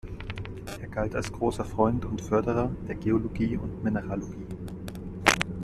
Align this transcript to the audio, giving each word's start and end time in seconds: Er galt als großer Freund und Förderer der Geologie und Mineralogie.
Er 0.81 0.87
galt 0.87 1.13
als 1.15 1.31
großer 1.31 1.63
Freund 1.63 2.05
und 2.05 2.21
Förderer 2.21 2.71
der 2.87 2.95
Geologie 2.95 3.55
und 3.57 3.83
Mineralogie. 3.83 4.47